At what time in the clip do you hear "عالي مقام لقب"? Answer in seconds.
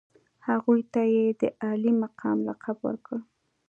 1.63-2.77